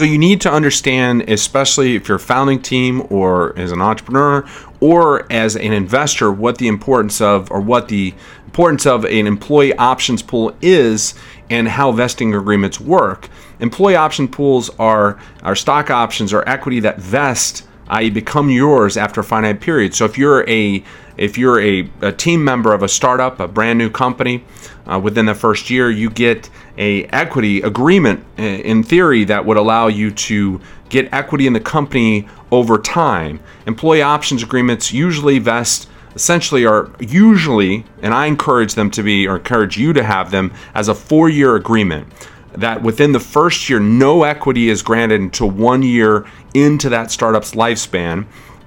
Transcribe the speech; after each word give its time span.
So 0.00 0.06
you 0.06 0.16
need 0.16 0.40
to 0.40 0.50
understand, 0.50 1.28
especially 1.28 1.94
if 1.94 2.08
you're 2.08 2.16
a 2.16 2.18
founding 2.18 2.62
team 2.62 3.06
or 3.10 3.54
as 3.58 3.70
an 3.70 3.82
entrepreneur 3.82 4.48
or 4.80 5.30
as 5.30 5.56
an 5.56 5.74
investor, 5.74 6.32
what 6.32 6.56
the 6.56 6.68
importance 6.68 7.20
of 7.20 7.50
or 7.50 7.60
what 7.60 7.88
the 7.88 8.14
importance 8.46 8.86
of 8.86 9.04
an 9.04 9.26
employee 9.26 9.74
options 9.74 10.22
pool 10.22 10.56
is 10.62 11.12
and 11.50 11.68
how 11.68 11.92
vesting 11.92 12.34
agreements 12.34 12.80
work. 12.80 13.28
Employee 13.58 13.94
option 13.94 14.26
pools 14.26 14.70
are, 14.78 15.20
are 15.42 15.54
stock 15.54 15.90
options 15.90 16.32
or 16.32 16.48
equity 16.48 16.80
that 16.80 16.98
vest 16.98 17.68
i.e., 17.90 18.10
become 18.10 18.50
yours 18.50 18.96
after 18.96 19.20
a 19.20 19.24
finite 19.24 19.60
period. 19.60 19.94
So 19.94 20.04
if 20.04 20.16
you're 20.16 20.48
a 20.48 20.82
if 21.16 21.36
you're 21.36 21.60
a, 21.60 21.90
a 22.00 22.12
team 22.12 22.42
member 22.42 22.72
of 22.72 22.82
a 22.82 22.88
startup, 22.88 23.40
a 23.40 23.48
brand 23.48 23.78
new 23.78 23.90
company, 23.90 24.42
uh, 24.86 24.98
within 24.98 25.26
the 25.26 25.34
first 25.34 25.68
year, 25.68 25.90
you 25.90 26.08
get 26.08 26.48
a 26.78 27.04
equity 27.06 27.60
agreement 27.60 28.24
uh, 28.38 28.42
in 28.42 28.82
theory 28.82 29.24
that 29.24 29.44
would 29.44 29.58
allow 29.58 29.86
you 29.86 30.10
to 30.10 30.60
get 30.88 31.12
equity 31.12 31.46
in 31.46 31.52
the 31.52 31.60
company 31.60 32.26
over 32.50 32.78
time. 32.78 33.38
Employee 33.66 34.00
options 34.00 34.42
agreements 34.42 34.92
usually 34.92 35.38
vest 35.38 35.88
essentially 36.14 36.64
are 36.64 36.90
usually, 36.98 37.84
and 38.02 38.14
I 38.14 38.26
encourage 38.26 38.74
them 38.74 38.90
to 38.92 39.02
be, 39.02 39.28
or 39.28 39.36
encourage 39.36 39.76
you 39.76 39.92
to 39.92 40.02
have 40.02 40.30
them 40.30 40.52
as 40.74 40.88
a 40.88 40.94
four 40.94 41.28
year 41.28 41.54
agreement 41.54 42.12
that 42.60 42.82
within 42.82 43.12
the 43.12 43.20
first 43.20 43.68
year, 43.68 43.80
no 43.80 44.22
equity 44.22 44.68
is 44.68 44.82
granted 44.82 45.20
until 45.20 45.50
one 45.50 45.82
year 45.82 46.26
into 46.54 46.88
that 46.88 47.10
startup's 47.10 47.52
lifespan. 47.52 48.26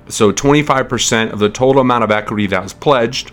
So 0.09 0.31
25% 0.31 1.31
of 1.31 1.39
the 1.39 1.49
total 1.49 1.81
amount 1.81 2.03
of 2.03 2.11
equity 2.11 2.48
that 2.48 2.61
was 2.61 2.73
pledged 2.73 3.31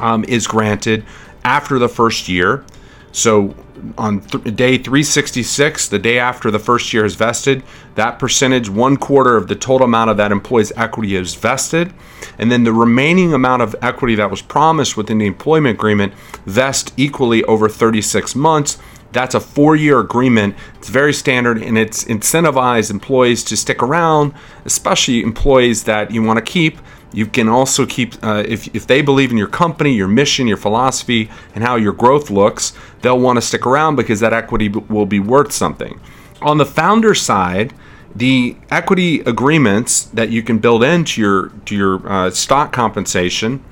um, 0.00 0.24
is 0.24 0.46
granted 0.46 1.04
after 1.44 1.78
the 1.78 1.88
first 1.88 2.28
year. 2.28 2.64
So 3.12 3.54
on 3.98 4.20
th- 4.20 4.56
day 4.56 4.78
366, 4.78 5.88
the 5.88 5.98
day 5.98 6.18
after 6.18 6.50
the 6.50 6.58
first 6.58 6.92
year 6.92 7.04
is 7.04 7.14
vested, 7.14 7.62
that 7.96 8.18
percentage, 8.18 8.68
one 8.68 8.96
quarter 8.96 9.36
of 9.36 9.48
the 9.48 9.54
total 9.54 9.84
amount 9.84 10.10
of 10.10 10.16
that 10.16 10.32
employee's 10.32 10.72
equity 10.76 11.14
is 11.16 11.34
vested. 11.34 11.92
And 12.38 12.50
then 12.50 12.64
the 12.64 12.72
remaining 12.72 13.34
amount 13.34 13.62
of 13.62 13.76
equity 13.82 14.14
that 14.16 14.30
was 14.30 14.42
promised 14.42 14.96
within 14.96 15.18
the 15.18 15.26
employment 15.26 15.76
agreement 15.76 16.14
vest 16.46 16.92
equally 16.96 17.44
over 17.44 17.68
36 17.68 18.34
months 18.34 18.78
that's 19.14 19.34
a 19.34 19.40
four 19.40 19.76
year 19.76 20.00
agreement. 20.00 20.56
It's 20.74 20.88
very 20.88 21.14
standard 21.14 21.62
and 21.62 21.78
it's 21.78 22.04
incentivized 22.04 22.90
employees 22.90 23.42
to 23.44 23.56
stick 23.56 23.82
around, 23.82 24.34
especially 24.64 25.22
employees 25.22 25.84
that 25.84 26.10
you 26.10 26.22
want 26.22 26.36
to 26.36 26.44
keep. 26.44 26.78
You 27.12 27.26
can 27.26 27.48
also 27.48 27.86
keep, 27.86 28.14
uh, 28.24 28.42
if, 28.46 28.74
if 28.74 28.88
they 28.88 29.00
believe 29.00 29.30
in 29.30 29.36
your 29.36 29.46
company, 29.46 29.94
your 29.94 30.08
mission, 30.08 30.48
your 30.48 30.56
philosophy, 30.56 31.30
and 31.54 31.62
how 31.62 31.76
your 31.76 31.92
growth 31.92 32.28
looks, 32.28 32.72
they'll 33.02 33.20
want 33.20 33.36
to 33.36 33.40
stick 33.40 33.64
around 33.64 33.94
because 33.94 34.18
that 34.18 34.32
equity 34.32 34.68
will 34.68 35.06
be 35.06 35.20
worth 35.20 35.52
something. 35.52 36.00
On 36.42 36.58
the 36.58 36.66
founder 36.66 37.14
side, 37.14 37.72
the 38.16 38.56
equity 38.70 39.20
agreements 39.20 40.04
that 40.06 40.30
you 40.30 40.42
can 40.42 40.58
build 40.58 40.84
into 40.84 41.20
your 41.20 41.48
to 41.66 41.76
your 41.76 42.08
uh, 42.08 42.30
stock 42.30 42.72
compensation 42.72 43.64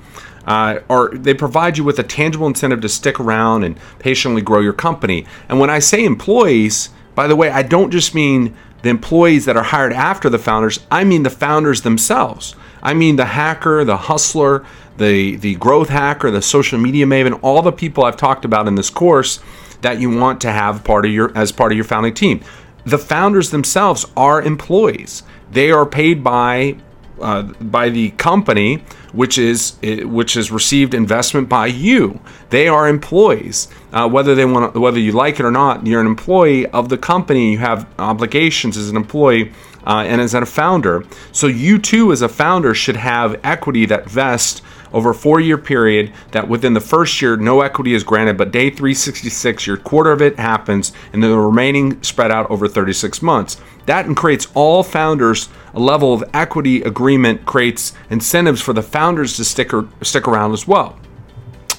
uh, 0.45 0.79
or 0.89 1.09
they 1.09 1.33
provide 1.33 1.77
you 1.77 1.83
with 1.83 1.99
a 1.99 2.03
tangible 2.03 2.47
incentive 2.47 2.81
to 2.81 2.89
stick 2.89 3.19
around 3.19 3.63
and 3.63 3.77
patiently 3.99 4.41
grow 4.41 4.59
your 4.59 4.73
company. 4.73 5.25
And 5.49 5.59
when 5.59 5.69
I 5.69 5.79
say 5.79 6.03
employees, 6.03 6.89
by 7.15 7.27
the 7.27 7.35
way, 7.35 7.49
I 7.49 7.63
don't 7.63 7.91
just 7.91 8.13
mean 8.13 8.55
the 8.81 8.89
employees 8.89 9.45
that 9.45 9.55
are 9.55 9.63
hired 9.63 9.93
after 9.93 10.29
the 10.29 10.39
founders, 10.39 10.79
I 10.91 11.03
mean 11.03 11.23
the 11.23 11.29
founders 11.29 11.81
themselves. 11.81 12.55
I 12.81 12.93
mean 12.93 13.15
the 13.15 13.25
hacker, 13.25 13.85
the 13.85 13.95
hustler, 13.95 14.65
the, 14.97 15.37
the 15.37 15.55
growth 15.55 15.89
hacker, 15.89 16.29
the 16.29 16.41
social 16.41 16.77
media 16.77 17.05
maven, 17.05 17.39
all 17.41 17.61
the 17.61 17.71
people 17.71 18.03
I've 18.03 18.17
talked 18.17 18.43
about 18.43 18.67
in 18.67 18.75
this 18.75 18.89
course 18.89 19.39
that 19.81 19.99
you 19.99 20.09
want 20.09 20.41
to 20.41 20.51
have 20.51 20.83
part 20.83 21.05
of 21.05 21.11
your 21.11 21.35
as 21.37 21.51
part 21.51 21.71
of 21.71 21.75
your 21.77 21.85
founding 21.85 22.13
team. 22.13 22.41
The 22.85 22.97
founders 22.97 23.51
themselves 23.51 24.05
are 24.17 24.41
employees. 24.41 25.23
They 25.51 25.71
are 25.71 25.85
paid 25.85 26.23
by 26.23 26.77
uh, 27.21 27.43
by 27.43 27.89
the 27.89 28.11
company, 28.11 28.83
which 29.11 29.37
is 29.37 29.77
which 29.81 30.33
has 30.33 30.51
received 30.51 30.93
investment 30.93 31.49
by 31.49 31.67
you. 31.67 32.19
They 32.49 32.67
are 32.67 32.87
employees. 32.87 33.67
Uh, 33.91 34.09
whether 34.09 34.35
they 34.35 34.45
want, 34.45 34.75
whether 34.75 34.99
you 34.99 35.11
like 35.11 35.39
it 35.39 35.45
or 35.45 35.51
not, 35.51 35.85
you're 35.85 36.01
an 36.01 36.07
employee 36.07 36.65
of 36.67 36.89
the 36.89 36.97
company. 36.97 37.51
You 37.51 37.59
have 37.59 37.87
obligations 37.99 38.77
as 38.77 38.89
an 38.89 38.97
employee 38.97 39.51
uh, 39.85 40.03
and 40.05 40.21
as 40.21 40.33
a 40.33 40.45
founder. 40.45 41.03
So 41.31 41.47
you 41.47 41.79
too, 41.79 42.11
as 42.11 42.21
a 42.21 42.29
founder, 42.29 42.73
should 42.73 42.95
have 42.95 43.39
equity 43.43 43.85
that 43.87 44.09
vests 44.09 44.61
over 44.93 45.09
a 45.09 45.15
four-year 45.15 45.57
period. 45.57 46.13
That 46.31 46.47
within 46.47 46.73
the 46.73 46.79
first 46.79 47.21
year, 47.21 47.35
no 47.35 47.61
equity 47.61 47.93
is 47.93 48.03
granted, 48.03 48.37
but 48.37 48.51
day 48.51 48.69
366, 48.69 49.67
your 49.67 49.77
quarter 49.77 50.11
of 50.11 50.21
it 50.21 50.37
happens, 50.37 50.93
and 51.11 51.21
then 51.21 51.31
the 51.31 51.37
remaining 51.37 52.01
spread 52.03 52.31
out 52.31 52.49
over 52.49 52.67
36 52.67 53.21
months. 53.21 53.57
That 53.85 54.15
creates 54.15 54.47
all 54.53 54.83
founders 54.83 55.49
a 55.73 55.79
level 55.79 56.13
of 56.13 56.23
equity 56.33 56.83
agreement, 56.83 57.45
creates 57.45 57.93
incentives 58.09 58.61
for 58.61 58.73
the 58.73 58.83
founders 58.83 59.35
to 59.37 59.43
stick, 59.43 59.73
or, 59.73 59.87
stick 60.01 60.27
around 60.27 60.53
as 60.53 60.67
well. 60.67 60.97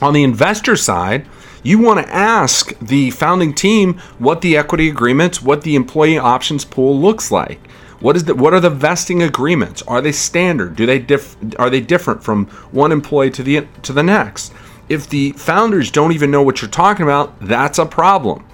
On 0.03 0.12
the 0.12 0.25
investor 0.25 0.76
side, 0.76 1.26
you 1.62 1.78
want 1.78 2.04
to 2.04 2.12
ask 2.12 2.78
the 2.78 3.10
founding 3.10 3.54
team 3.54 3.94
what 4.19 4.42
the 4.42 4.56
equity 4.56 4.91
agreements, 4.91 5.41
what 5.41 5.62
the 5.62 5.76
employee 5.76 6.19
options 6.19 6.65
pool 6.65 7.00
looks 7.00 7.31
like. 7.31 7.59
What 8.04 8.16
is 8.16 8.25
the, 8.25 8.34
what 8.34 8.53
are 8.53 8.60
the 8.60 8.69
vesting 8.69 9.22
agreements? 9.22 9.81
Are 9.88 10.03
they 10.03 10.12
standard? 10.12 10.76
Do 10.76 10.84
they 10.84 10.98
diff, 10.98 11.38
are 11.59 11.70
they 11.70 11.81
different 11.81 12.22
from 12.22 12.44
one 12.70 12.92
employee 12.92 13.31
to 13.31 13.42
the 13.42 13.66
to 13.81 13.94
the 13.94 14.03
next? 14.03 14.53
If 14.91 15.09
the 15.09 15.32
founders 15.32 15.91
don't 15.91 16.12
even 16.12 16.31
know 16.31 16.42
what 16.42 16.60
you're 16.60 16.70
talking 16.70 17.03
about, 17.03 17.41
that's 17.41 17.78
a 17.78 17.87
problem. 17.87 18.44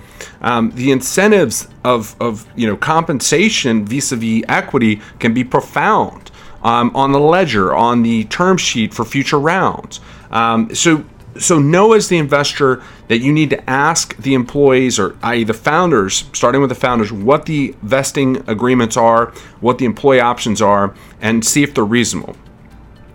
Um, 0.41 0.71
the 0.77 0.93
incentives 0.93 1.67
of, 1.83 2.15
of 2.23 2.47
you 2.55 2.69
know 2.69 2.77
compensation 2.77 3.85
vis-a-vis 3.85 4.45
equity 4.49 5.01
can 5.19 5.35
be 5.35 5.43
profound 5.43 6.31
um, 6.63 6.95
on 6.95 7.11
the 7.11 7.19
ledger, 7.19 7.75
on 7.75 8.05
the 8.05 8.27
term 8.27 8.57
sheet 8.57 8.95
for 8.95 9.05
future 9.05 9.41
rounds. 9.41 9.99
Um, 10.31 10.73
so 10.77 11.05
so 11.39 11.59
know 11.59 11.93
as 11.93 12.09
the 12.09 12.19
investor 12.19 12.83
that 13.09 13.19
you 13.19 13.33
need 13.33 13.51
to 13.51 13.71
ask 13.71 14.17
the 14.17 14.35
employees 14.35 14.99
or 14.99 15.17
i.e. 15.23 15.45
the 15.45 15.55
founders 15.55 16.25
starting 16.33 16.61
with 16.61 16.71
the 16.71 16.75
founders 16.75 17.13
what 17.13 17.47
the 17.47 17.75
vesting 17.83 18.37
agreements 18.49 18.97
are 18.97 19.27
what 19.61 19.79
the 19.79 19.85
employee 19.85 20.21
options 20.21 20.61
are 20.61 20.95
and 21.21 21.45
see 21.45 21.63
if 21.63 21.75
they're 21.75 21.85
reasonable 21.85 22.37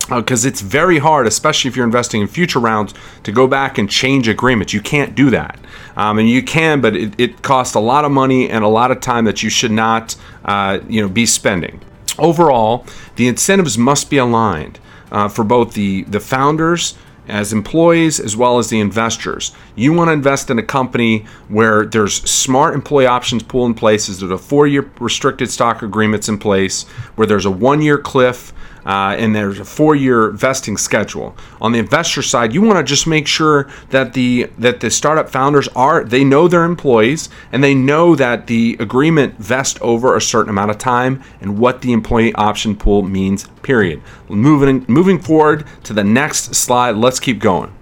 because 0.08 0.44
uh, 0.44 0.48
it's 0.48 0.60
very 0.60 0.98
hard, 0.98 1.26
especially 1.26 1.68
if 1.68 1.76
you're 1.76 1.84
investing 1.84 2.20
in 2.20 2.28
future 2.28 2.60
rounds, 2.60 2.94
to 3.24 3.32
go 3.32 3.46
back 3.46 3.78
and 3.78 3.90
change 3.90 4.28
agreements. 4.28 4.72
You 4.72 4.80
can't 4.80 5.14
do 5.14 5.30
that. 5.30 5.58
Um, 5.96 6.18
and 6.18 6.28
you 6.28 6.42
can, 6.42 6.80
but 6.80 6.94
it, 6.94 7.18
it, 7.18 7.42
costs 7.42 7.74
a 7.74 7.80
lot 7.80 8.04
of 8.04 8.12
money 8.12 8.48
and 8.48 8.62
a 8.62 8.68
lot 8.68 8.90
of 8.90 9.00
time 9.00 9.24
that 9.24 9.42
you 9.42 9.50
should 9.50 9.72
not 9.72 10.14
uh, 10.44 10.78
you 10.88 11.02
know, 11.02 11.08
be 11.08 11.26
spending. 11.26 11.80
Overall, 12.18 12.86
the 13.16 13.26
incentives 13.26 13.76
must 13.76 14.08
be 14.08 14.18
aligned 14.18 14.78
uh, 15.10 15.28
for 15.28 15.44
both 15.44 15.74
the, 15.74 16.04
the 16.04 16.20
founders 16.20 16.96
as 17.28 17.52
employees 17.52 18.20
as 18.20 18.36
well 18.36 18.58
as 18.58 18.68
the 18.68 18.80
investors. 18.80 19.52
You 19.74 19.92
want 19.92 20.08
to 20.08 20.12
invest 20.12 20.50
in 20.50 20.58
a 20.58 20.62
company 20.62 21.26
where 21.48 21.84
there's 21.86 22.14
smart 22.28 22.74
employee 22.74 23.06
options 23.06 23.42
pool 23.42 23.66
in 23.66 23.74
place, 23.74 24.06
there's 24.06 24.22
a 24.22 24.38
four-year 24.38 24.90
restricted 25.00 25.50
stock 25.50 25.82
agreements 25.82 26.28
in 26.28 26.38
place, 26.38 26.84
where 27.16 27.26
there's 27.26 27.46
a 27.46 27.50
one-year 27.50 27.98
cliff 27.98 28.52
uh, 28.86 29.16
and 29.18 29.34
there's 29.34 29.58
a 29.58 29.64
four-year 29.64 30.30
vesting 30.30 30.76
schedule. 30.76 31.36
On 31.60 31.72
the 31.72 31.78
investor 31.78 32.22
side, 32.22 32.54
you 32.54 32.62
want 32.62 32.78
to 32.78 32.84
just 32.84 33.06
make 33.06 33.26
sure 33.26 33.68
that 33.90 34.14
the 34.14 34.50
that 34.58 34.80
the 34.80 34.90
startup 34.90 35.28
founders 35.28 35.68
are 35.68 36.04
they 36.04 36.24
know 36.24 36.48
their 36.48 36.64
employees 36.64 37.28
and 37.52 37.62
they 37.62 37.74
know 37.74 38.14
that 38.14 38.46
the 38.46 38.76
agreement 38.80 39.36
vests 39.38 39.78
over 39.82 40.16
a 40.16 40.20
certain 40.20 40.50
amount 40.50 40.70
of 40.70 40.78
time 40.78 41.22
and 41.40 41.58
what 41.58 41.82
the 41.82 41.92
employee 41.92 42.32
option 42.34 42.76
pool 42.76 43.02
means. 43.02 43.48
Period. 43.62 44.00
Moving 44.28 44.84
moving 44.88 45.18
forward 45.18 45.66
to 45.84 45.92
the 45.92 46.04
next 46.04 46.54
slide. 46.54 46.96
Let's 46.96 47.20
keep 47.20 47.40
going. 47.40 47.75